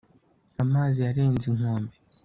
amazi 0.63 0.97
yarenze 1.05 1.45
inkombe 1.51 1.93